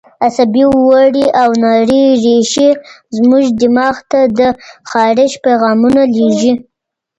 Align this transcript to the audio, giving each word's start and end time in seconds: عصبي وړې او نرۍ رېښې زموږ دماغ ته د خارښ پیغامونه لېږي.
عصبي 0.25 0.63
وړې 0.89 1.25
او 1.41 1.49
نرۍ 1.61 2.05
رېښې 2.23 2.69
زموږ 3.17 3.43
دماغ 3.61 3.95
ته 4.11 4.21
د 4.37 4.41
خارښ 4.89 5.31
پیغامونه 5.45 6.01
لېږي. 6.15 6.53